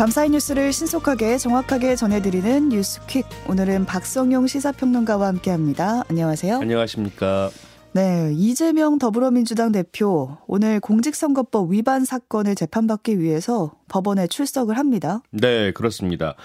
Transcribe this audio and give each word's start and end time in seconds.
밤사이 0.00 0.30
뉴스를 0.30 0.72
신속하게 0.72 1.36
정확하게 1.36 1.94
전해드리는 1.94 2.70
뉴스퀵. 2.70 3.26
오늘은 3.50 3.84
박성용 3.84 4.46
시사평론가와 4.46 5.26
함께합니다. 5.26 6.04
안녕하세요. 6.08 6.56
안녕하십니까. 6.56 7.50
네, 7.92 8.32
이재명 8.34 8.96
더불어민주당 8.96 9.72
대표 9.72 10.38
오늘 10.46 10.80
공직선거법 10.80 11.72
위반 11.72 12.06
사건을 12.06 12.54
재판받기 12.54 13.20
위해서 13.20 13.72
법원에 13.90 14.28
출석을 14.28 14.78
합니다. 14.78 15.20
네, 15.30 15.72
그렇습니다. 15.72 16.36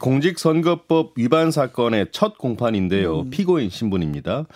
공직선거법 0.00 1.12
위반 1.16 1.52
사건의 1.52 2.08
첫 2.10 2.38
공판인데요. 2.38 3.20
음. 3.20 3.30
피고인 3.30 3.70
신분입니다. 3.70 4.46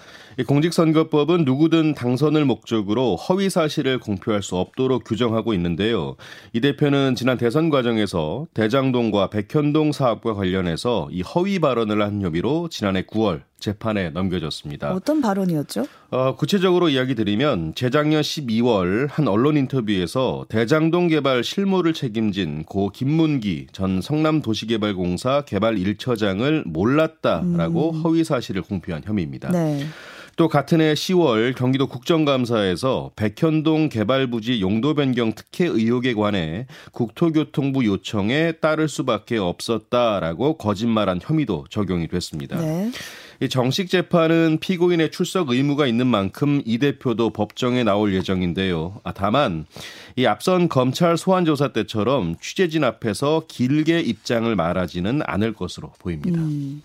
공직선거법은 0.46 1.44
누구든 1.44 1.94
당선을 1.94 2.44
목적으로 2.44 3.14
허위 3.16 3.48
사실을 3.48 4.00
공표할 4.00 4.42
수 4.42 4.56
없도록 4.56 5.04
규정하고 5.04 5.54
있는데요. 5.54 6.16
이 6.52 6.60
대표는 6.60 7.14
지난 7.14 7.36
대선 7.36 7.70
과정에서 7.70 8.46
대장동과 8.54 9.30
백현동 9.30 9.92
사업과 9.92 10.34
관련해서 10.34 11.08
이 11.12 11.22
허위 11.22 11.58
발언을 11.58 12.02
한 12.02 12.22
혐의로 12.22 12.68
지난해 12.68 13.02
9월 13.02 13.42
재판에 13.60 14.08
넘겨졌습니다. 14.10 14.94
어떤 14.94 15.20
발언이었죠? 15.20 15.86
어, 16.10 16.34
구체적으로 16.34 16.88
이야기 16.88 17.14
드리면 17.14 17.74
재작년 17.74 18.22
12월 18.22 19.08
한 19.10 19.28
언론 19.28 19.58
인터뷰에서 19.58 20.46
대장동 20.48 21.08
개발 21.08 21.44
실무를 21.44 21.92
책임 21.92 22.29
진 22.32 22.60
고 22.66 22.90
김문기 22.90 23.66
전 23.72 24.00
성남도시개발공사 24.00 25.42
개발 25.42 25.76
1처장을 25.76 26.66
몰랐다라고 26.66 27.90
음. 27.90 28.00
허위 28.02 28.24
사실을 28.24 28.62
공표한 28.62 29.02
혐의입니다. 29.04 29.50
네. 29.50 29.84
또 30.36 30.48
같은 30.48 30.80
해 30.80 30.94
10월 30.94 31.54
경기도 31.54 31.86
국정감사에서 31.86 33.10
백현동 33.16 33.90
개발부지 33.90 34.62
용도 34.62 34.94
변경 34.94 35.34
특혜 35.34 35.66
의혹에 35.66 36.14
관해 36.14 36.66
국토교통부 36.92 37.84
요청에 37.84 38.52
따를 38.52 38.88
수밖에 38.88 39.36
없었다라고 39.36 40.56
거짓말한 40.56 41.20
혐의도 41.22 41.66
적용이 41.68 42.08
됐습니다. 42.08 42.58
네. 42.58 42.90
이 43.42 43.48
정식 43.48 43.88
재판은 43.88 44.58
피고인의 44.60 45.10
출석 45.10 45.48
의무가 45.48 45.86
있는 45.86 46.06
만큼 46.06 46.60
이 46.66 46.76
대표도 46.76 47.30
법정에 47.30 47.84
나올 47.84 48.14
예정인데요. 48.14 49.00
아, 49.02 49.12
다만 49.12 49.64
이 50.16 50.26
앞선 50.26 50.68
검찰 50.68 51.16
소환 51.16 51.46
조사 51.46 51.68
때처럼 51.68 52.36
취재진 52.40 52.84
앞에서 52.84 53.44
길게 53.48 54.00
입장을 54.00 54.54
말하지는 54.54 55.22
않을 55.24 55.54
것으로 55.54 55.90
보입니다. 55.98 56.38
음. 56.38 56.82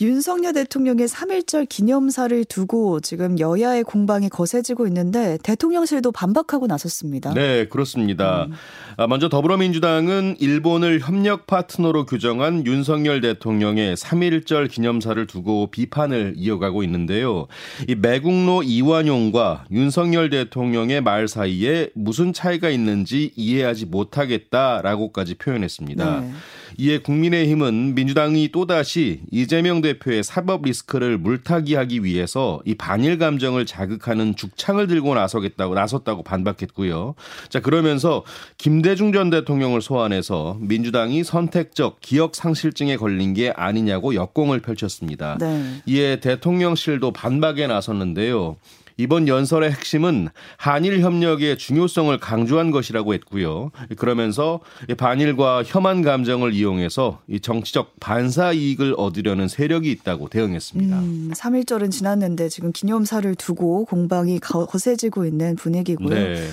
윤석열 0.00 0.52
대통령의 0.52 1.08
3.1절 1.08 1.66
기념사를 1.68 2.44
두고 2.44 3.00
지금 3.00 3.38
여야의 3.38 3.82
공방이 3.82 4.28
거세지고 4.28 4.86
있는데 4.88 5.38
대통령실도 5.42 6.12
반박하고 6.12 6.66
나섰습니다. 6.66 7.32
네, 7.32 7.66
그렇습니다. 7.66 8.44
음. 8.44 8.52
아, 8.98 9.06
먼저 9.06 9.30
더불어민주당은 9.30 10.36
일본을 10.38 11.00
협력 11.00 11.46
파트너로 11.46 12.04
규정한 12.04 12.66
윤석열 12.66 13.22
대통령의 13.22 13.96
3.1절 13.96 14.70
기념사를 14.70 15.26
두고 15.26 15.70
비판을 15.70 16.34
이어가고 16.36 16.82
있는데요. 16.82 17.46
이 17.88 17.94
매국노 17.94 18.64
이완용과 18.64 19.64
윤석열 19.70 20.28
대통령의 20.28 21.00
말 21.00 21.26
사이에 21.26 21.88
무슨 21.94 22.34
차이가 22.34 22.68
있는지 22.68 23.32
이해하지 23.34 23.86
못하겠다라고까지 23.86 25.36
표현했습니다. 25.36 26.20
네. 26.20 26.32
이에 26.78 26.98
국민의힘은 26.98 27.94
민주당이 27.94 28.48
또다시 28.52 29.20
이재명 29.30 29.80
대표의 29.80 30.22
사법 30.22 30.62
리스크를 30.62 31.18
물타기하기 31.18 32.04
위해서 32.04 32.60
이 32.64 32.74
반일 32.74 33.18
감정을 33.18 33.66
자극하는 33.66 34.36
죽창을 34.36 34.86
들고 34.86 35.14
나서겠다고 35.14 35.74
나섰다고 35.74 36.22
반박했고요. 36.22 37.14
자 37.48 37.60
그러면서 37.60 38.24
김대중 38.58 39.12
전 39.12 39.30
대통령을 39.30 39.80
소환해서 39.80 40.58
민주당이 40.60 41.24
선택적 41.24 41.98
기억 42.00 42.34
상실증에 42.34 42.96
걸린 42.96 43.34
게 43.34 43.50
아니냐고 43.50 44.14
역공을 44.14 44.60
펼쳤습니다. 44.60 45.38
네. 45.40 45.82
이에 45.86 46.20
대통령실도 46.20 47.12
반박에 47.12 47.66
나섰는데요. 47.66 48.56
이번 48.98 49.28
연설의 49.28 49.72
핵심은 49.72 50.28
한일 50.56 51.00
협력의 51.00 51.58
중요성을 51.58 52.16
강조한 52.18 52.70
것이라고 52.70 53.14
했고요. 53.14 53.70
그러면서 53.96 54.60
반일과 54.96 55.62
혐한 55.64 56.02
감정을 56.02 56.54
이용해서 56.54 57.20
이 57.28 57.40
정치적 57.40 58.00
반사 58.00 58.52
이익을 58.52 58.94
얻으려는 58.96 59.48
세력이 59.48 59.90
있다고 59.90 60.28
대응했습니다. 60.28 60.98
음, 60.98 61.30
3.1절은 61.34 61.90
지났는데 61.90 62.48
지금 62.48 62.72
기념사를 62.72 63.34
두고 63.34 63.84
공방이 63.84 64.38
거세지고 64.40 65.26
있는 65.26 65.56
분위기고요. 65.56 66.14
네. 66.14 66.48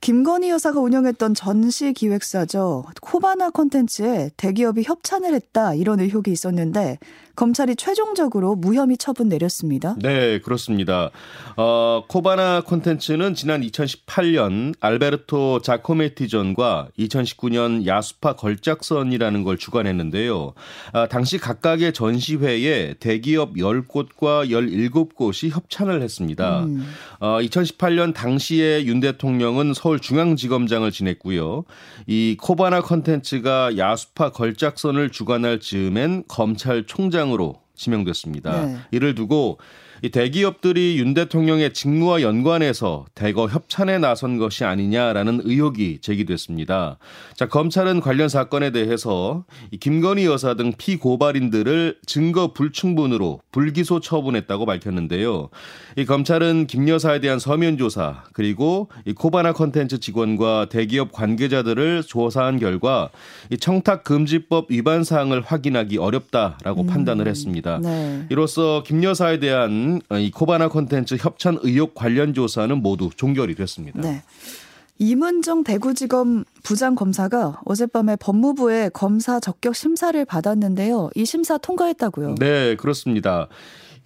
김건희 0.00 0.50
여사가 0.50 0.80
운영했던 0.80 1.32
전시 1.32 1.94
기획사죠. 1.94 2.84
코바나 3.00 3.48
콘텐츠에 3.48 4.30
대기업이 4.36 4.82
협찬을 4.82 5.32
했다 5.32 5.72
이런 5.72 5.98
의혹이 5.98 6.30
있었는데 6.30 6.98
검찰이 7.36 7.74
최종적으로 7.76 8.54
무혐의 8.54 8.96
처분 8.96 9.28
내렸습니다. 9.28 9.96
네, 10.00 10.38
그렇습니다. 10.38 11.10
어, 11.56 12.04
코바나 12.08 12.60
콘텐츠는 12.60 13.34
지난 13.34 13.60
2018년 13.62 14.74
알베르토 14.78 15.60
자코메티전과 15.62 16.88
2019년 16.98 17.86
야수파 17.86 18.36
걸작선이라는 18.36 19.42
걸 19.42 19.58
주관했는데요. 19.58 20.54
아, 20.92 21.08
당시 21.08 21.38
각각의 21.38 21.92
전시회에 21.92 22.94
대기업 23.00 23.54
10곳과 23.54 24.48
17곳이 24.50 25.50
협찬을 25.50 26.02
했습니다. 26.02 26.64
음. 26.64 26.86
어, 27.18 27.38
2018년 27.40 28.14
당시에 28.14 28.84
윤 28.84 29.00
대통령은 29.00 29.74
서울중앙지검장을 29.74 30.92
지냈고요. 30.92 31.64
이 32.06 32.36
코바나 32.40 32.80
콘텐츠가 32.82 33.76
야수파 33.76 34.30
걸작선을 34.30 35.10
주관할 35.10 35.58
즈음엔 35.58 36.24
검찰총장 36.28 37.23
부장으로 37.24 37.56
지명됐습니다. 37.74 38.66
네. 38.66 38.76
이를 38.90 39.14
두고 39.14 39.58
이 40.02 40.10
대기업들이 40.10 40.98
윤 40.98 41.14
대통령의 41.14 41.72
직무와 41.72 42.22
연관해서 42.22 43.06
대거 43.14 43.46
협찬에 43.46 43.98
나선 43.98 44.38
것이 44.38 44.64
아니냐라는 44.64 45.42
의혹이 45.44 45.98
제기됐습니다. 46.00 46.98
자, 47.34 47.48
검찰은 47.48 48.00
관련 48.00 48.28
사건에 48.28 48.70
대해서 48.70 49.44
이 49.70 49.78
김건희 49.78 50.26
여사 50.26 50.54
등 50.54 50.72
피고발인들을 50.76 51.98
증거 52.06 52.52
불충분으로 52.52 53.40
불기소 53.52 54.00
처분했다고 54.00 54.66
밝혔는데요. 54.66 55.48
이 55.96 56.04
검찰은 56.04 56.66
김 56.66 56.88
여사에 56.88 57.20
대한 57.20 57.38
서면 57.38 57.78
조사 57.78 58.24
그리고 58.32 58.88
이 59.04 59.12
코바나 59.12 59.52
컨텐츠 59.52 60.00
직원과 60.00 60.66
대기업 60.70 61.12
관계자들을 61.12 62.02
조사한 62.02 62.58
결과 62.58 63.10
이 63.50 63.56
청탁 63.56 64.04
금지법 64.04 64.70
위반 64.70 65.04
사항을 65.04 65.42
확인하기 65.42 65.98
어렵다라고 65.98 66.82
음, 66.82 66.86
판단을 66.86 67.28
했습니다. 67.28 67.78
네. 67.82 68.26
이로써 68.30 68.82
김 68.84 69.02
여사에 69.04 69.38
대한 69.38 69.93
어, 70.08 70.18
이 70.18 70.30
코바나 70.30 70.68
콘텐츠 70.68 71.16
협찬 71.18 71.58
의혹 71.62 71.94
관련 71.94 72.34
조사는 72.34 72.82
모두 72.82 73.10
종결이 73.16 73.54
됐습니다. 73.54 74.00
네. 74.00 74.22
이문정 74.98 75.64
대구지검 75.64 76.44
부장검사가 76.62 77.62
어젯밤에 77.64 78.16
법무부에 78.16 78.90
검사 78.90 79.40
적격 79.40 79.74
심사를 79.74 80.24
받았는데요. 80.24 81.10
이 81.16 81.24
심사 81.24 81.58
통과했다고요? 81.58 82.36
네, 82.38 82.76
그렇습니다. 82.76 83.48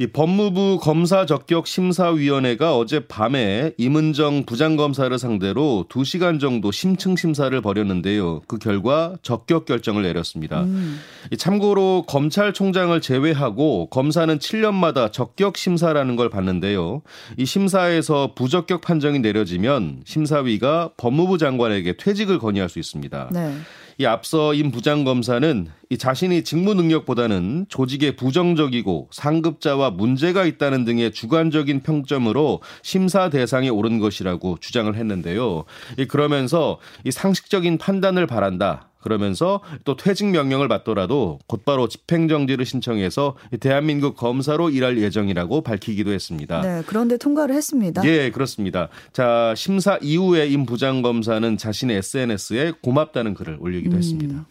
이 0.01 0.07
법무부 0.07 0.79
검사 0.81 1.27
적격 1.27 1.67
심사위원회가 1.67 2.77
어젯밤에 2.77 3.73
임은정 3.79 4.45
부장검사를 4.47 5.19
상대로 5.19 5.87
2시간 5.89 6.39
정도 6.39 6.71
심층 6.71 7.17
심사를 7.17 7.61
벌였는데요. 7.61 8.43
그 8.47 8.59
결과 8.59 9.17
적격 9.23 9.65
결정을 9.65 10.05
내렸습니다. 10.05 10.63
음. 10.63 11.01
참고로 11.37 12.05
검찰총장을 12.07 13.01
제외하고 13.01 13.89
검사는 13.91 14.39
7년마다 14.39 15.11
적격 15.11 15.57
심사라는 15.57 16.15
걸 16.15 16.31
받는데요. 16.31 17.03
이 17.37 17.45
심사에서 17.45 18.35
부적격 18.37 18.83
판정이 18.83 19.19
내려지면 19.19 20.03
심사위가 20.05 20.93
법무부 20.97 21.39
장관에게 21.39 21.97
퇴직을 21.97 22.39
건의할 22.39 22.69
수 22.69 22.79
있습니다. 22.79 23.31
네. 23.33 23.53
이 24.01 24.07
앞서 24.07 24.55
임 24.55 24.71
부장검사는 24.71 25.67
이 25.91 25.99
자신이 25.99 26.45
직무 26.45 26.75
능력보다는 26.75 27.67
조직에 27.69 28.15
부정적이고 28.15 29.09
상급자와 29.11 29.91
문제가 29.91 30.45
있다는 30.45 30.85
등의 30.85 31.11
주관적인 31.11 31.83
평점으로 31.83 32.63
심사 32.83 33.29
대상에 33.29 33.69
오른 33.69 33.99
것이라고 33.99 34.59
주장을 34.61 34.95
했는데요. 34.95 35.65
이 35.99 36.05
그러면서 36.05 36.79
이 37.05 37.11
상식적인 37.11 37.79
판단을 37.79 38.29
바란다. 38.29 38.89
그러면서 39.09 39.63
또 39.85 39.97
퇴직 39.97 40.27
명령을 40.27 40.69
받더라도 40.69 41.39
곧바로 41.47 41.89
집행정지를 41.89 42.67
신청해서 42.67 43.37
대한민국 43.59 44.17
검사로 44.17 44.69
일할 44.69 44.99
예정이라고 44.99 45.63
밝히기도 45.63 46.13
했습니다. 46.13 46.61
네, 46.61 46.83
그런데 46.87 47.17
통과를 47.17 47.55
했습니다. 47.55 48.05
예, 48.05 48.31
그렇습니다. 48.31 48.91
자, 49.15 49.55
심사 49.57 49.99
이후에 50.03 50.49
임 50.49 50.67
부장검사는 50.67 51.57
자신의 51.57 51.97
SNS에 51.97 52.75
고맙다는 52.83 53.33
글을 53.33 53.57
올리기도 53.61 53.97
음. 53.97 53.99
했습니다. 53.99 54.47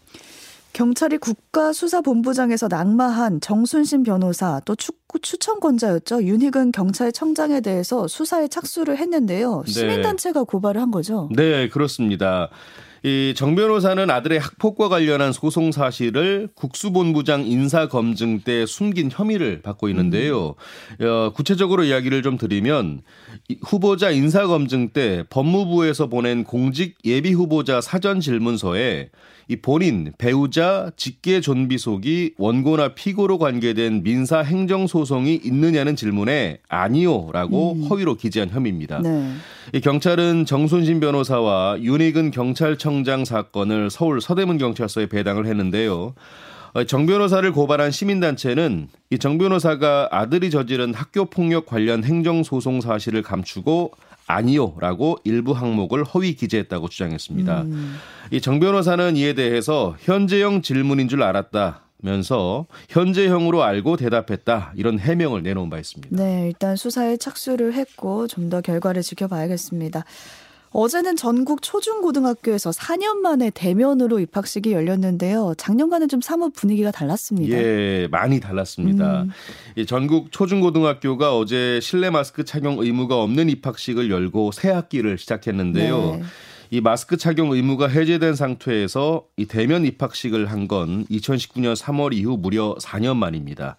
경찰이 0.74 1.18
국가수사본부장에서 1.18 2.68
낙마한 2.68 3.42
정순신 3.42 4.04
변호사 4.04 4.62
또 4.66 4.76
축구 4.76 5.20
추천권자였죠 5.20 6.24
윤희근 6.24 6.72
경찰청장에 6.72 7.62
대해서 7.62 8.08
수사에 8.08 8.48
착수를 8.48 8.98
했는데요. 8.98 9.64
네. 9.66 9.72
시민단체가 9.72 10.44
고발을 10.44 10.80
한 10.80 10.92
거죠. 10.92 11.30
네, 11.36 11.70
그렇습니다. 11.70 12.50
이정 13.04 13.56
변호사는 13.56 14.10
아들의 14.10 14.40
학폭과 14.40 14.90
관련한 14.90 15.32
소송 15.32 15.72
사실을 15.72 16.50
국수본부장 16.56 17.46
인사 17.46 17.88
검증 17.88 18.40
때 18.42 18.66
숨긴 18.66 19.10
혐의를 19.12 19.62
받고 19.62 19.90
있는데요. 19.90 20.56
음. 21.00 21.06
어, 21.06 21.32
구체적으로 21.34 21.84
이야기를 21.84 22.22
좀 22.24 22.38
드리면 22.38 23.02
후보자 23.62 24.10
인사 24.12 24.48
검증 24.48 24.90
때 24.90 25.24
법무부에서 25.30 26.08
보낸 26.08 26.44
공직 26.44 26.96
예비 27.06 27.34
후보자 27.34 27.82
사전 27.82 28.20
질문서에 28.20 29.10
이 29.50 29.56
본인, 29.56 30.12
배우자, 30.18 30.92
직계 30.98 31.40
존비속이 31.40 32.34
원고나 32.38 32.90
피고로 32.90 33.38
관계된 33.38 34.04
민사 34.04 34.40
행정 34.40 34.88
소송이 34.88 35.40
있느냐는 35.42 35.96
질문에 35.96 36.60
아니요라고 36.68 37.74
음. 37.74 37.84
허위로 37.84 38.16
기재한 38.16 38.50
혐의입니다. 38.50 39.00
네. 39.00 39.32
이 39.74 39.80
경찰은 39.80 40.46
정순신 40.46 41.00
변호사와 41.00 41.78
윤희근 41.82 42.32
경찰청 42.32 42.87
장 43.04 43.26
사건을 43.26 43.90
서울 43.90 44.22
서대문 44.22 44.58
경찰서에 44.58 45.08
배당을 45.08 45.46
했는데요. 45.46 46.14
어, 46.74 46.84
정 46.84 47.06
변호사를 47.06 47.50
고발한 47.52 47.92
시민단체는 47.92 48.90
이 49.10 49.18
정 49.18 49.38
변호사가 49.38 50.10
아들이 50.12 50.50
저지른 50.52 50.94
학교 50.94 51.26
폭력 51.26 51.66
관련 51.66 52.04
행정 52.04 52.44
소송 52.44 52.82
사실을 52.82 53.22
감추고 53.22 53.92
아니요라고 54.28 55.18
일부 55.24 55.54
항목을 55.54 56.04
허위 56.04 56.36
기재했다고 56.36 56.90
주장했습니다. 56.90 57.62
음. 57.62 57.98
이정 58.32 58.60
변호사는 58.60 59.16
이에 59.16 59.34
대해서 59.34 59.96
현재형 60.02 60.62
질문인 60.62 61.08
줄 61.08 61.24
알았다. 61.24 61.82
면서 62.00 62.68
현재형으로 62.90 63.64
알고 63.64 63.98
대답했다 63.98 64.74
이런 64.76 65.00
해명을 65.00 65.42
내놓은 65.44 65.70
바 65.70 65.80
있습니다. 65.80 66.16
네, 66.16 66.48
일단 66.48 66.76
수사에 66.76 67.18
착수를 67.18 67.74
했고 67.74 68.28
좀 68.28 68.50
더 68.50 68.62
결과를 68.62 69.02
지켜봐야겠습니다. 69.02 70.04
어제는 70.78 71.16
전국 71.16 71.64
초중고등학교에서 71.64 72.70
4년 72.70 73.16
만에 73.18 73.50
대면으로 73.50 74.20
입학식이 74.20 74.72
열렸는데요. 74.74 75.56
작년과는 75.58 76.08
좀 76.08 76.22
사뭇 76.22 76.54
분위기가 76.54 76.92
달랐습니다. 76.92 77.58
예, 77.58 78.08
많이 78.12 78.40
달랐습니다. 78.40 79.24
음. 79.24 79.86
전국 79.88 80.32
초중고등학교가 80.32 81.36
어제 81.36 81.80
실내 81.82 82.12
마스크 82.12 82.46
착용 82.46 82.78
의무가 82.78 83.20
없는 83.24 83.50
입학식을 83.50 84.12
열고 84.12 84.52
새 84.52 84.70
학기를 84.70 85.18
시작했는데요. 85.18 85.98
네. 86.20 86.24
이 86.70 86.80
마스크 86.80 87.18
착용 87.18 87.52
의무가 87.54 87.88
해제된 87.88 88.36
상태에서 88.36 89.24
이 89.36 89.46
대면 89.48 89.84
입학식을 89.84 90.46
한 90.52 90.68
건 90.68 91.08
2019년 91.08 91.76
3월 91.76 92.14
이후 92.14 92.38
무려 92.38 92.76
4년 92.80 93.16
만입니다. 93.18 93.78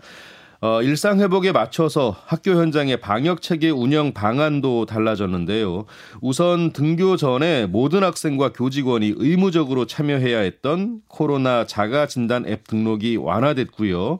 어, 0.60 0.82
일상 0.82 1.20
회복에 1.20 1.52
맞춰서 1.52 2.16
학교 2.26 2.50
현장의 2.50 3.00
방역 3.00 3.43
체계 3.43 3.70
운영 3.70 4.12
방안도 4.12 4.87
달라졌는데요. 4.87 5.84
우선 6.20 6.72
등교 6.72 7.16
전에 7.16 7.66
모든 7.66 8.02
학생과 8.02 8.52
교직원이 8.52 9.14
의무적으로 9.16 9.87
참여해야 9.87 10.40
했던 10.40 11.00
코로나 11.06 11.64
자가 11.64 12.08
진단 12.08 12.44
앱 12.49 12.66
등록이 12.66 13.19
완화됐고요. 13.19 14.19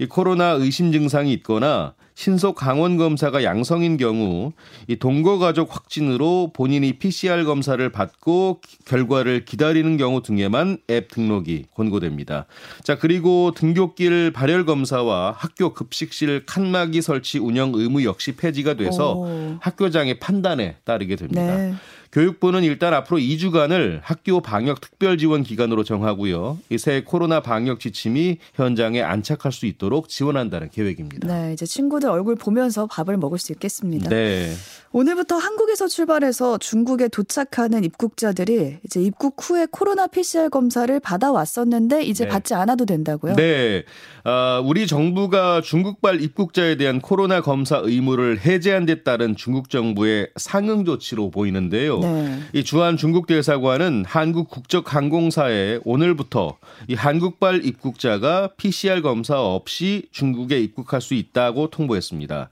이 0.00 0.06
코로나 0.06 0.50
의심 0.50 0.92
증상이 0.92 1.32
있거나 1.34 1.94
신속 2.18 2.56
강원 2.56 2.96
검사가 2.96 3.44
양성인 3.44 3.96
경우 3.96 4.50
이 4.88 4.96
동거 4.96 5.38
가족 5.38 5.72
확진으로 5.72 6.50
본인이 6.52 6.94
PCR 6.94 7.44
검사를 7.44 7.88
받고 7.92 8.60
결과를 8.86 9.44
기다리는 9.44 9.96
경우 9.96 10.20
등에만 10.20 10.78
앱 10.90 11.12
등록이 11.12 11.66
권고됩니다. 11.76 12.46
자, 12.82 12.98
그리고 12.98 13.52
등교길 13.54 14.32
발열 14.32 14.66
검사와 14.66 15.36
학교 15.38 15.72
급식실 15.72 16.44
칸막이 16.44 17.02
설치 17.02 17.38
운영 17.38 17.70
의무 17.72 18.02
역시 18.02 18.34
폐지가 18.34 18.74
돼서 18.74 19.14
오. 19.18 19.56
학교장의 19.60 20.18
판단에 20.18 20.74
따르게 20.82 21.14
됩니다. 21.14 21.56
네. 21.56 21.74
교육부는 22.12 22.64
일단 22.64 22.94
앞으로 22.94 23.18
2주간을 23.18 24.00
학교 24.02 24.40
방역 24.40 24.80
특별 24.80 25.18
지원 25.18 25.42
기간으로 25.42 25.84
정하고요. 25.84 26.58
이 26.70 26.78
새 26.78 27.02
코로나 27.04 27.40
방역 27.40 27.80
지침이 27.80 28.38
현장에 28.54 29.02
안착할 29.02 29.52
수 29.52 29.66
있도록 29.66 30.08
지원한다는 30.08 30.70
계획입니다. 30.70 31.26
네, 31.26 31.52
이제 31.52 31.66
친구들 31.66 32.08
얼굴 32.08 32.36
보면서 32.36 32.86
밥을 32.86 33.16
먹을 33.16 33.38
수 33.38 33.52
있겠습니다. 33.52 34.08
네. 34.08 34.52
오늘부터 34.92 35.36
한국에서 35.36 35.86
출발해서 35.86 36.56
중국에 36.58 37.08
도착하는 37.08 37.84
입국자들이 37.84 38.78
이제 38.84 39.02
입국 39.02 39.36
후에 39.38 39.66
코로나 39.70 40.06
PCR 40.06 40.48
검사를 40.48 40.98
받아왔었는데 41.00 42.04
이제 42.04 42.24
네. 42.24 42.30
받지 42.30 42.54
않아도 42.54 42.86
된다고요? 42.86 43.34
네. 43.34 43.82
어, 44.24 44.62
우리 44.64 44.86
정부가 44.86 45.60
중국발 45.60 46.22
입국자에 46.22 46.76
대한 46.76 47.00
코로나 47.00 47.40
검사 47.42 47.76
의무를 47.82 48.40
해제한 48.40 48.86
데 48.86 49.02
따른 49.02 49.36
중국 49.36 49.68
정부의 49.68 50.30
상응 50.36 50.84
조치로 50.84 51.30
보이는데요. 51.30 51.97
네. 52.02 52.40
이 52.52 52.64
주한 52.64 52.96
중국 52.96 53.26
대사관은 53.26 54.04
한국 54.06 54.48
국적 54.48 54.94
항공사에 54.94 55.80
오늘부터 55.84 56.56
이 56.88 56.94
한국발 56.94 57.64
입국자가 57.64 58.50
PCR 58.56 59.02
검사 59.02 59.40
없이 59.40 60.08
중국에 60.12 60.60
입국할 60.60 61.00
수 61.00 61.14
있다고 61.14 61.70
통보했습니다. 61.70 62.48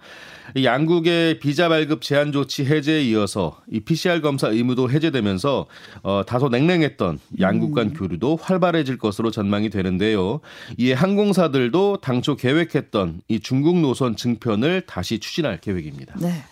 양국의 0.63 1.39
비자 1.39 1.69
발급 1.69 2.03
제한 2.03 2.33
조치 2.33 2.65
해제에 2.65 3.03
이어서 3.05 3.59
이 3.71 3.81
PCR 3.81 4.21
검사 4.21 4.49
의무도 4.49 4.91
해제되면서 4.91 5.67
어, 6.03 6.23
다소 6.27 6.49
냉랭했던 6.49 7.19
양국 7.41 7.75
간 7.75 7.89
음. 7.89 7.95
교류도 7.95 8.37
활발해질 8.41 8.99
것으로 8.99 9.31
전망이 9.31 9.71
되는데요. 9.71 10.41
이에 10.79 10.93
항공사들도 10.93 11.99
당초 12.01 12.37
계획했던 12.37 13.23
이 13.29 13.41
중국 13.41 13.79
노선 13.81 14.17
증편을 14.17 14.83
다시 14.87 15.19
추진할 15.19 15.61
계획입니다. 15.61 16.15
네. 16.21 16.43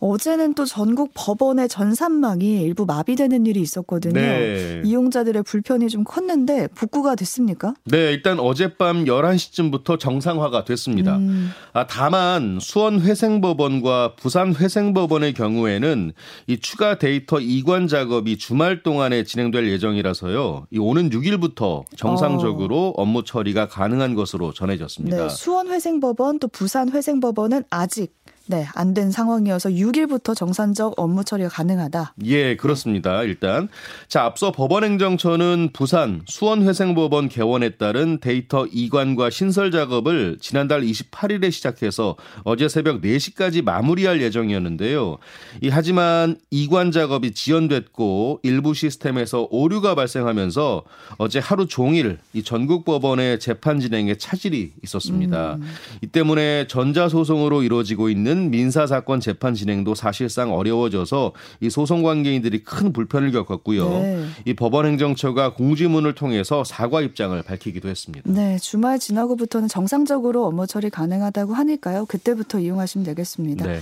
어제는 0.00 0.54
또 0.54 0.64
전국 0.64 1.10
법원의 1.14 1.68
전산망이 1.68 2.62
일부 2.62 2.86
마비되는 2.86 3.46
일이 3.46 3.60
있었거든요. 3.60 4.14
네. 4.14 4.82
이용자들의 4.84 5.42
불편이 5.42 5.88
좀 5.88 6.04
컸는데 6.04 6.68
복구가 6.68 7.14
됐습니까? 7.14 7.74
네, 7.84 8.12
일단 8.12 8.40
어젯밤 8.40 9.04
11시쯤부터 9.04 9.98
정상화가 9.98 10.64
됐습니다. 10.64 11.16
음. 11.18 11.50
아, 11.74 11.86
다만 11.86 12.58
수원 12.60 13.00
회생법원과 13.00 14.16
부산 14.16 14.54
회생법원의 14.54 15.34
경우에는 15.34 16.12
이 16.46 16.58
추가 16.58 16.98
데이터 16.98 17.38
이관 17.38 17.86
작업이 17.86 18.38
주말 18.38 18.82
동안에 18.82 19.24
진행될 19.24 19.68
예정이라서요. 19.68 20.66
이 20.70 20.78
오는 20.78 21.10
6일부터 21.10 21.84
정상적으로 21.96 22.88
어. 22.88 23.02
업무 23.02 23.22
처리가 23.22 23.68
가능한 23.68 24.14
것으로 24.14 24.52
전해졌습니다. 24.52 25.24
네, 25.24 25.28
수원 25.28 25.68
회생법원 25.68 26.38
또 26.38 26.48
부산 26.48 26.90
회생법원은 26.90 27.64
아직 27.68 28.14
네, 28.50 28.66
안 28.74 28.94
된 28.94 29.12
상황이어서 29.12 29.68
6일부터 29.68 30.34
정산적 30.34 30.94
업무 30.96 31.22
처리가 31.22 31.48
가능하다. 31.48 32.14
예, 32.24 32.56
그렇습니다. 32.56 33.22
일단 33.22 33.68
자, 34.08 34.24
앞서 34.24 34.50
법원행정처는 34.50 35.70
부산 35.72 36.22
수원회생법원 36.26 37.28
개원에 37.28 37.70
따른 37.76 38.18
데이터 38.18 38.66
이관과 38.66 39.30
신설 39.30 39.70
작업을 39.70 40.38
지난달 40.40 40.82
28일에 40.82 41.52
시작해서 41.52 42.16
어제 42.42 42.68
새벽 42.68 43.00
4시까지 43.02 43.62
마무리할 43.62 44.20
예정이었는데요. 44.20 45.18
이 45.62 45.68
하지만 45.68 46.36
이관 46.50 46.90
작업이 46.90 47.30
지연됐고 47.30 48.40
일부 48.42 48.74
시스템에서 48.74 49.46
오류가 49.52 49.94
발생하면서 49.94 50.82
어제 51.18 51.38
하루 51.38 51.68
종일 51.68 52.18
이 52.32 52.42
전국 52.42 52.84
법원의 52.84 53.38
재판 53.38 53.78
진행에 53.78 54.16
차질이 54.16 54.72
있었습니다. 54.82 55.54
음. 55.54 55.62
이 56.02 56.08
때문에 56.08 56.66
전자소송으로 56.66 57.62
이루어지고 57.62 58.08
있는 58.08 58.39
민사 58.48 58.86
사건 58.86 59.20
재판 59.20 59.54
진행도 59.54 59.94
사실상 59.94 60.54
어려워져서 60.54 61.32
이 61.60 61.68
소송 61.68 62.02
관계인들이 62.02 62.64
큰 62.64 62.92
불편을 62.92 63.32
겪었고요. 63.32 63.88
네. 63.90 64.24
이 64.46 64.54
법원 64.54 64.86
행정처가 64.86 65.54
공지문을 65.54 66.14
통해서 66.14 66.64
사과 66.64 67.02
입장을 67.02 67.40
밝히기도 67.42 67.88
했습니다. 67.88 68.30
네, 68.30 68.56
주말 68.58 68.98
지나고부터는 68.98 69.68
정상적으로 69.68 70.46
업무 70.46 70.66
처리 70.66 70.88
가능하다고 70.88 71.52
하니까요. 71.52 72.06
그때부터 72.06 72.60
이용하시면 72.60 73.04
되겠습니다. 73.04 73.66
네. 73.66 73.80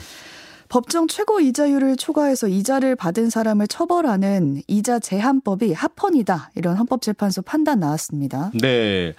법정 0.68 1.08
최고 1.08 1.40
이자율을 1.40 1.96
초과해서 1.96 2.48
이자를 2.48 2.94
받은 2.94 3.30
사람을 3.30 3.68
처벌하는 3.68 4.62
이자 4.66 4.98
제한법이 4.98 5.72
합헌이다. 5.72 6.50
이런 6.56 6.76
헌법재판소 6.76 7.42
판단 7.42 7.80
나왔습니다. 7.80 8.50
네. 8.60 9.14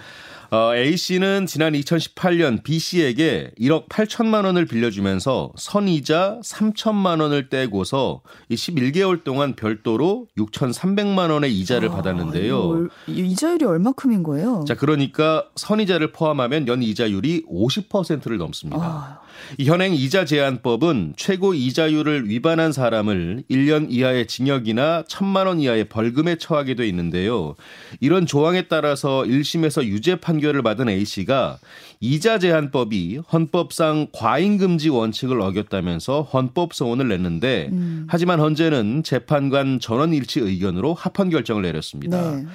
어, 0.52 0.74
A 0.74 0.96
씨는 0.96 1.46
지난 1.46 1.74
2018년 1.74 2.64
B 2.64 2.80
씨에게 2.80 3.52
1억 3.60 3.88
8천만 3.88 4.44
원을 4.44 4.66
빌려주면서 4.66 5.52
선이자 5.56 6.40
3천만 6.42 7.20
원을 7.20 7.48
떼고서 7.48 8.22
11개월 8.50 9.22
동안 9.22 9.54
별도로 9.54 10.26
6,300만 10.36 11.30
원의 11.30 11.56
이자를 11.56 11.90
아, 11.90 11.92
받았는데요. 11.92 12.88
이자율이 13.06 13.64
얼마큼인 13.64 14.24
거예요? 14.24 14.64
자, 14.66 14.74
그러니까 14.74 15.44
선이자를 15.54 16.10
포함하면 16.10 16.66
연 16.66 16.82
이자율이 16.82 17.44
50%를 17.48 18.38
넘습니다. 18.38 18.82
아. 18.82 19.29
이 19.58 19.68
현행 19.68 19.94
이자 19.94 20.24
제한법은 20.24 21.14
최고 21.16 21.54
이자율을 21.54 22.28
위반한 22.28 22.72
사람을 22.72 23.44
1년 23.50 23.88
이하의 23.90 24.26
징역이나 24.26 25.04
1천만 25.04 25.46
원 25.46 25.60
이하의 25.60 25.84
벌금에 25.84 26.36
처하게 26.36 26.74
돼 26.74 26.88
있는데요. 26.88 27.56
이런 28.00 28.26
조항에 28.26 28.62
따라서 28.68 29.22
1심에서 29.22 29.84
유죄 29.84 30.16
판 30.16 30.30
판결을 30.30 30.62
받은 30.62 30.88
A 30.88 31.04
씨가 31.04 31.58
이자 32.00 32.38
제한법이 32.38 33.20
헌법상 33.32 34.08
과잉 34.12 34.58
금지 34.58 34.88
원칙을 34.88 35.40
어겼다면서 35.40 36.22
헌법 36.22 36.72
소원을 36.72 37.08
냈는데 37.08 37.68
음. 37.72 38.06
하지만 38.08 38.40
헌재는 38.40 39.02
재판관 39.02 39.80
전원 39.80 40.14
일치 40.14 40.40
의견으로 40.40 40.94
합헌 40.94 41.30
결정을 41.30 41.62
내렸습니다. 41.62 42.36
네. 42.36 42.46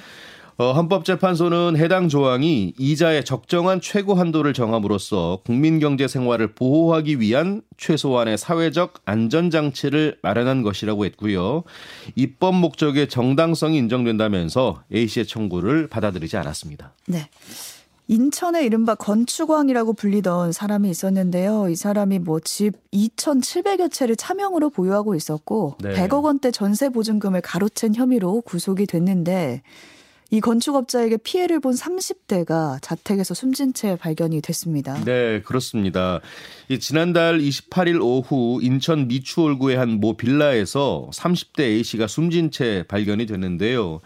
어, 0.58 0.72
헌법재판소는 0.72 1.76
해당 1.76 2.08
조항이 2.08 2.72
이자의 2.78 3.26
적정한 3.26 3.82
최고 3.82 4.14
한도를 4.14 4.54
정함으로써 4.54 5.40
국민 5.44 5.78
경제 5.78 6.08
생활을 6.08 6.54
보호하기 6.54 7.20
위한 7.20 7.60
최소한의 7.76 8.38
사회적 8.38 8.94
안전장치를 9.04 10.18
마련한 10.22 10.62
것이라고 10.62 11.04
했고요. 11.04 11.64
입법 12.14 12.54
목적의 12.54 13.08
정당성이 13.10 13.76
인정된다면서 13.76 14.82
A씨의 14.94 15.26
청구를 15.26 15.88
받아들이지 15.88 16.38
않았습니다. 16.38 16.94
네. 17.06 17.28
인천의 18.08 18.64
이른바 18.64 18.94
건축왕이라고 18.94 19.92
불리던 19.92 20.52
사람이 20.52 20.88
있었는데요. 20.88 21.68
이 21.68 21.74
사람이 21.74 22.20
뭐 22.20 22.38
집 22.40 22.74
2,700여 22.92 23.90
채를 23.90 24.16
차명으로 24.16 24.70
보유하고 24.70 25.16
있었고 25.16 25.76
네. 25.82 25.92
100억 25.92 26.22
원대 26.22 26.50
전세 26.50 26.88
보증금을 26.88 27.42
가로챈 27.42 27.94
혐의로 27.96 28.40
구속이 28.42 28.86
됐는데 28.86 29.62
이 30.30 30.40
건축업자에게 30.40 31.18
피해를 31.18 31.60
본 31.60 31.74
30대가 31.74 32.78
자택에서 32.82 33.32
숨진 33.34 33.72
채 33.74 33.96
발견이 33.96 34.40
됐습니다. 34.40 35.02
네, 35.04 35.40
그렇습니다. 35.42 36.20
이 36.68 36.78
지난달 36.80 37.38
28일 37.38 38.00
오후 38.02 38.60
인천 38.62 39.08
미추홀구의 39.08 39.76
한 39.76 39.96
모 39.96 40.14
빌라에서 40.16 41.08
30대 41.12 41.60
A씨가 41.60 42.06
숨진 42.06 42.50
채 42.50 42.84
발견이 42.88 43.24
됐는데요. 43.26 44.00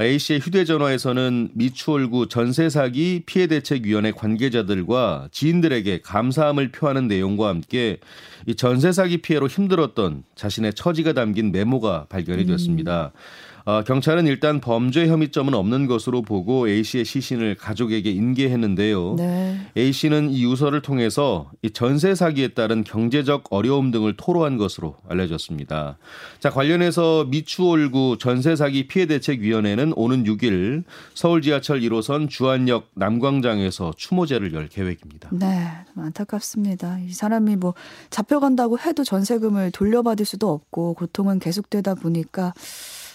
A씨의 0.00 0.40
휴대전화에서는 0.40 1.50
미추홀구 1.54 2.28
전세사기 2.28 3.22
피해대책위원회 3.26 4.12
관계자들과 4.12 5.28
지인들에게 5.32 6.00
감사함을 6.02 6.72
표하는 6.72 7.08
내용과 7.08 7.48
함께 7.48 7.98
이 8.46 8.54
전세사기 8.54 9.18
피해로 9.18 9.46
힘들었던 9.46 10.24
자신의 10.34 10.74
처지가 10.74 11.12
담긴 11.12 11.52
메모가 11.52 12.06
발견이 12.08 12.46
됐습니다. 12.46 13.12
음. 13.14 13.52
어, 13.64 13.82
경찰은 13.84 14.26
일단 14.26 14.60
범죄 14.60 15.06
혐의점은 15.06 15.54
없는 15.54 15.86
것으로 15.86 16.22
보고 16.22 16.68
A 16.68 16.82
씨의 16.82 17.04
시신을 17.04 17.54
가족에게 17.54 18.10
인계했는데요. 18.10 19.14
네. 19.18 19.56
A 19.76 19.92
씨는 19.92 20.30
이 20.30 20.42
유서를 20.44 20.82
통해서 20.82 21.50
이 21.62 21.70
전세 21.70 22.14
사기에 22.14 22.48
따른 22.48 22.82
경제적 22.82 23.44
어려움 23.50 23.92
등을 23.92 24.14
토로한 24.16 24.56
것으로 24.56 24.96
알려졌습니다. 25.08 25.96
자 26.40 26.50
관련해서 26.50 27.26
미추홀구 27.28 28.16
전세 28.18 28.56
사기 28.56 28.88
피해 28.88 29.06
대책 29.06 29.40
위원회는 29.40 29.81
오는 29.96 30.24
6일 30.24 30.84
서울 31.14 31.42
지하철 31.42 31.80
1호선 31.80 32.28
주안역 32.28 32.90
남광장에서 32.94 33.92
추모제를 33.96 34.52
열 34.54 34.68
계획입니다. 34.68 35.28
네, 35.32 35.68
안타깝습니다. 35.96 36.98
이 37.00 37.12
사람이 37.12 37.56
뭐 37.56 37.74
잡혀간다고 38.10 38.78
해도 38.78 39.04
전세금을 39.04 39.70
돌려받을 39.72 40.24
수도 40.24 40.50
없고 40.50 40.94
고통은 40.94 41.38
계속되다 41.38 41.94
보니까 41.96 42.52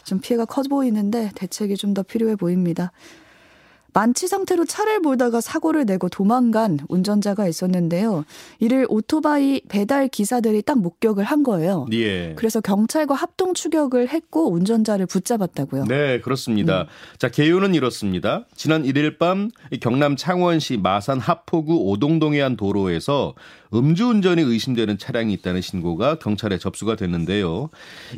좀 0.03 0.19
피해가 0.19 0.45
커 0.45 0.61
보이는데 0.63 1.31
대책이 1.35 1.75
좀 1.75 1.93
더 1.93 2.03
필요해 2.03 2.35
보입니다. 2.35 2.91
만취 3.97 4.27
상태로 4.27 4.65
차를 4.65 4.99
몰다가 4.99 5.41
사고를 5.41 5.85
내고 5.85 6.07
도망간 6.07 6.77
운전자가 6.87 7.47
있었는데요. 7.47 8.25
이를 8.59 8.85
오토바이 8.89 9.61
배달 9.69 10.07
기사들이 10.07 10.61
딱 10.61 10.77
목격을 10.77 11.23
한 11.23 11.41
거예요. 11.41 11.87
예. 11.93 12.35
그래서 12.35 12.61
경찰과 12.61 13.15
합동 13.15 13.55
추격을 13.55 14.09
했고 14.09 14.51
운전자를 14.53 15.07
붙잡았다고요. 15.07 15.85
네, 15.85 16.21
그렇습니다. 16.21 16.81
음. 16.83 16.85
자, 17.17 17.29
개요는 17.29 17.73
이렇습니다. 17.73 18.45
지난 18.55 18.83
1일 18.83 19.17
밤 19.17 19.49
경남 19.81 20.15
창원시 20.15 20.77
마산 20.77 21.19
하포구 21.19 21.89
오동동의 21.89 22.39
한 22.39 22.55
도로에서 22.55 23.33
음주운전이 23.73 24.41
의심되는 24.41 24.97
차량이 24.97 25.33
있다는 25.33 25.61
신고가 25.61 26.19
경찰에 26.19 26.57
접수가 26.57 26.95
됐는데요. 26.95 27.69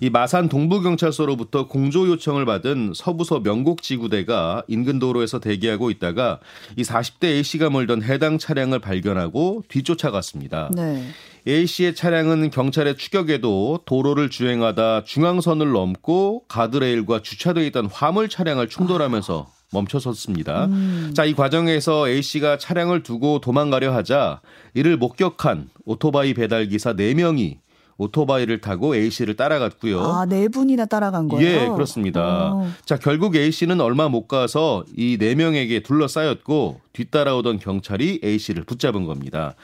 이 0.01 0.09
마산 0.09 0.49
동부경찰서로부터 0.49 1.67
공조 1.67 2.07
요청을 2.07 2.45
받은 2.45 2.93
서부서 2.95 3.39
명곡지구대가 3.39 4.63
인근 4.67 4.99
도로에서 4.99 5.39
대기 5.39 5.68
하고 5.69 5.89
있다가 5.91 6.39
이 6.75 6.83
40대 6.83 7.25
A씨가 7.25 7.69
몰던 7.69 8.03
해당 8.03 8.37
차량을 8.37 8.79
발견하고 8.79 9.63
뒤쫓아갔습니다. 9.67 10.71
네. 10.75 11.07
A씨의 11.47 11.95
차량은 11.95 12.49
경찰의 12.49 12.97
추격에도 12.97 13.81
도로를 13.85 14.29
주행하다 14.29 15.03
중앙선을 15.05 15.71
넘고 15.71 16.43
가드레일과 16.47 17.21
주차되어 17.21 17.63
있던 17.65 17.87
화물 17.87 18.29
차량을 18.29 18.67
충돌하면서 18.69 19.47
아. 19.49 19.59
멈춰섰습니다. 19.71 20.65
음. 20.65 21.13
자, 21.15 21.25
이 21.25 21.33
과정에서 21.33 22.09
A 22.09 22.21
씨가 22.21 22.57
차량을 22.57 23.03
두고 23.03 23.39
도망가려 23.39 23.93
하자 23.93 24.41
이를 24.73 24.97
목격한 24.97 25.69
오토바이 25.85 26.33
배달 26.33 26.67
기사 26.67 26.93
4명이 26.93 27.57
오토바이를 27.99 28.61
타고 28.61 28.95
A 28.95 29.11
씨를 29.11 29.35
따라갔고요. 29.35 30.01
아, 30.01 30.25
네 30.25 30.47
분이나 30.47 30.85
따라간 30.85 31.27
거예요? 31.27 31.47
예, 31.47 31.67
그렇습니다. 31.67 32.53
오. 32.53 32.61
어. 32.63 32.67
자, 32.85 32.97
결국 32.97 33.35
A 33.35 33.51
씨는 33.51 33.79
얼마 33.81 34.09
못 34.09 34.27
가서 34.27 34.83
이 34.97 35.17
네 35.19 35.35
명에게 35.35 35.81
둘러싸였고 35.81 36.79
뒤따라오던 36.93 37.59
경찰이 37.59 38.21
A 38.23 38.39
씨를 38.39 38.63
붙잡은 38.63 39.05
겁니다. 39.05 39.55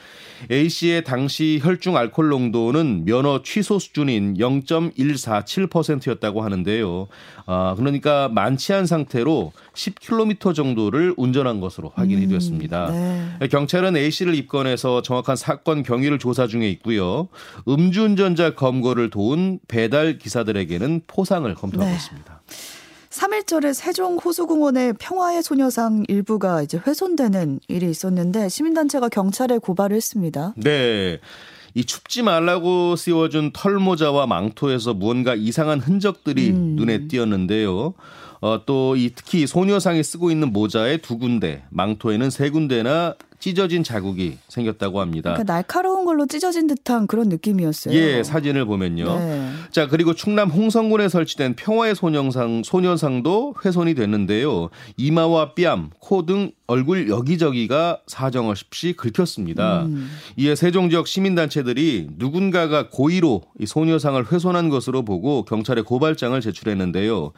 A 0.50 0.68
씨의 0.68 1.04
당시 1.04 1.58
혈중 1.62 1.96
알코올 1.96 2.28
농도는 2.28 3.04
면허 3.06 3.40
취소 3.42 3.78
수준인 3.78 4.34
0.147%였다고 4.34 6.42
하는데요. 6.42 7.08
아, 7.46 7.74
그러니까 7.76 8.28
만취한 8.28 8.86
상태로 8.86 9.52
10km 9.74 10.54
정도를 10.54 11.14
운전한 11.16 11.60
것으로 11.60 11.92
확인이 11.94 12.24
음, 12.24 12.28
되었습니다. 12.30 12.90
네. 13.40 13.48
경찰은 13.48 13.96
A 13.96 14.10
씨를 14.10 14.34
입건해서 14.34 15.02
정확한 15.02 15.36
사건 15.36 15.82
경위를 15.82 16.18
조사 16.18 16.46
중에 16.46 16.68
있고요. 16.70 17.28
음주운전 17.68 18.25
자 18.34 18.54
검거를 18.54 19.10
도운 19.10 19.60
배달 19.68 20.18
기사들에게는 20.18 21.02
포상을 21.06 21.54
검토하고 21.54 21.88
네. 21.88 21.96
있습니다. 21.96 22.40
3일절에 23.10 23.72
세종 23.72 24.16
호수공원의 24.16 24.94
평화의 24.98 25.42
소녀상 25.42 26.04
일부가 26.08 26.62
이제 26.62 26.78
훼손되는 26.86 27.60
일이 27.68 27.88
있었는데 27.90 28.48
시민단체가 28.48 29.08
경찰에 29.08 29.58
고발을 29.58 29.96
했습니다. 29.96 30.52
네. 30.56 31.18
이 31.74 31.84
춥지 31.84 32.22
말라고 32.22 32.96
씌워준 32.96 33.52
털모자와 33.52 34.26
망토에서 34.26 34.94
무언가 34.94 35.34
이상한 35.34 35.78
흔적들이 35.80 36.50
음. 36.50 36.76
눈에 36.76 37.06
띄었는데요. 37.08 37.94
어, 38.40 38.62
또 38.66 38.94
이 38.96 39.10
특히 39.14 39.46
소녀상이 39.46 40.02
쓰고 40.02 40.30
있는 40.30 40.52
모자에 40.52 40.98
두 40.98 41.18
군데, 41.18 41.64
망토에는 41.70 42.30
세 42.30 42.50
군데나 42.50 43.14
찢어진 43.38 43.82
자국이 43.82 44.38
생겼다고 44.48 45.00
합니다. 45.00 45.32
그러니까 45.34 45.52
날카로운 45.52 46.04
걸로 46.04 46.26
찢어진 46.26 46.66
듯한 46.66 47.06
그런 47.06 47.28
느낌이었어요. 47.28 47.94
예, 47.94 48.22
사진을 48.22 48.64
보면요. 48.66 49.18
네. 49.18 49.50
자, 49.70 49.88
그리고 49.88 50.14
충남 50.14 50.50
홍성군에 50.50 51.08
설치된 51.08 51.54
평화의 51.56 51.94
소녀상 51.94 52.62
소녀상도 52.64 53.54
훼손이 53.64 53.94
됐는데요. 53.94 54.70
이마와 54.96 55.54
뺨, 55.54 55.90
코 55.98 56.26
등 56.26 56.50
얼굴 56.68 57.08
여기저기가 57.08 58.00
사정없이 58.06 58.94
긁혔습니다. 58.94 59.84
음. 59.84 60.10
이에 60.36 60.56
세종 60.56 60.90
지역 60.90 61.06
시민단체들이 61.06 62.08
누군가가 62.16 62.88
고의로 62.88 63.42
이 63.60 63.66
소녀상을 63.66 64.32
훼손한 64.32 64.68
것으로 64.68 65.04
보고 65.04 65.44
경찰에 65.44 65.82
고발장을 65.82 66.40
제출했는데요. 66.40 67.32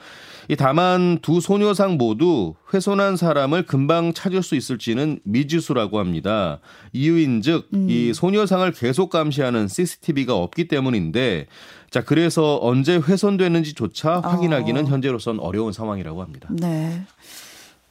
이 0.48 0.56
다만 0.56 1.18
두 1.20 1.40
소녀상 1.42 1.98
모두 1.98 2.54
훼손한 2.72 3.16
사람을 3.16 3.64
금방 3.64 4.14
찾을 4.14 4.42
수 4.42 4.56
있을지는 4.56 5.20
미지수라고 5.24 5.98
합니다. 5.98 6.60
이유인즉 6.94 7.68
음. 7.74 7.90
이 7.90 8.14
소녀상을 8.14 8.70
계속 8.72 9.10
감시하는 9.10 9.68
CCTV가 9.68 10.34
없기 10.34 10.68
때문인데 10.68 11.48
자 11.90 12.02
그래서 12.02 12.58
언제 12.62 12.96
훼손되는지조차 12.96 14.20
확인하기는 14.20 14.84
어. 14.84 14.88
현재로선 14.88 15.38
어려운 15.38 15.72
상황이라고 15.72 16.22
합니다. 16.22 16.48
네. 16.50 17.02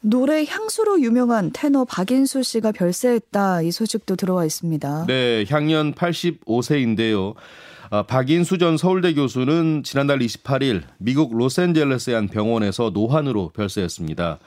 노래 0.01 0.45
향수로 0.45 1.01
유명한 1.01 1.51
테너 1.53 1.85
박인수 1.85 2.43
씨가 2.43 2.71
별세했다 2.71 3.63
이 3.63 3.71
소식도 3.71 4.15
들어와 4.15 4.45
있습니다. 4.45 5.05
네, 5.07 5.45
향년 5.49 5.93
85세인데요. 5.93 7.35
아, 7.89 8.03
박인수 8.03 8.57
전 8.57 8.75
서울대 8.75 9.13
교수는 9.13 9.81
지난달 9.83 10.19
28일 10.19 10.83
미국 10.97 11.37
로스앤젤레스의 11.37 12.15
한 12.15 12.27
병원에서 12.27 12.91
노환으로 12.93 13.51
별세했습니다. 13.55 14.39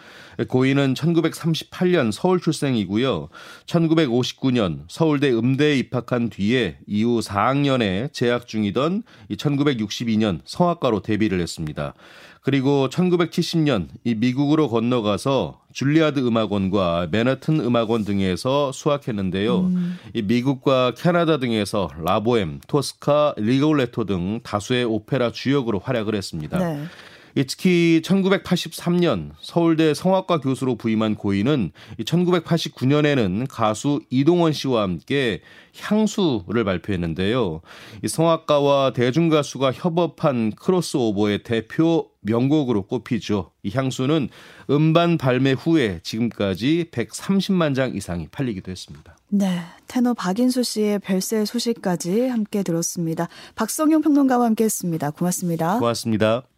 고인은 0.47 0.93
1938년 0.93 2.13
서울 2.13 2.41
출생이고요. 2.41 3.29
1959년 3.65 4.81
서울대 4.89 5.33
음대에 5.33 5.79
입학한 5.79 6.29
뒤에 6.29 6.79
이후 6.87 7.21
4학년에 7.21 8.13
재학 8.13 8.47
중이던 8.47 9.05
1962년 9.31 10.41
성악가로 10.45 11.01
데뷔를 11.01 11.41
했습니다. 11.41 11.95
그리고 12.43 12.89
1970년 12.89 13.89
이 14.05 14.15
미국으로 14.15 14.69
건너가서 14.69 15.61
줄리아드 15.73 16.21
음악원과 16.21 17.09
맨하튼 17.11 17.61
음악원 17.61 18.05
등에서 18.05 18.73
수학했는데요. 18.73 19.61
음. 19.61 19.99
이 20.15 20.23
미국과 20.23 20.95
캐나다 20.97 21.39
등에서 21.39 21.91
라보엠, 22.03 22.61
토스카, 22.67 23.35
리골레토 23.37 24.05
등 24.05 24.41
다수의 24.43 24.85
오페라 24.85 25.31
주역으로 25.31 25.81
활약을 25.81 26.15
했습니다. 26.15 26.59
네. 26.59 26.85
특히 27.47 28.01
1983년 28.05 29.31
서울대 29.41 29.95
성악과 29.95 30.41
교수로 30.41 30.77
부임한 30.77 31.15
고인은 31.15 31.71
1989년에는 32.01 33.47
가수 33.49 34.01
이동원 34.11 34.53
씨와 34.53 34.83
함께 34.83 35.41
향수를 35.79 36.65
발표했는데요. 36.65 37.61
이 38.03 38.09
성악가와 38.09 38.93
대중가수가 38.95 39.73
협업한 39.73 40.53
크로스오버의 40.57 41.45
대표 41.45 42.10
명곡으로 42.23 42.83
꼽히죠. 42.83 43.53
이 43.63 43.71
향수는 43.75 44.29
음반 44.71 45.19
발매 45.19 45.53
후에 45.53 46.01
지금까지 46.03 46.87
130만 46.91 47.75
장 47.75 47.95
이상이 47.95 48.29
팔리기도 48.29 48.71
했습니다. 48.71 49.17
네. 49.29 49.61
테너 49.87 50.15
박인수 50.15 50.63
씨의 50.63 50.99
별세 51.01 51.45
소식까지 51.45 52.29
함께 52.29 52.63
들었습니다. 52.63 53.29
박성용 53.55 54.03
평론가와 54.03 54.47
함께 54.47 54.65
했습니다. 54.65 55.11
고맙습니다. 55.11 55.79
고맙습니다. 55.79 56.50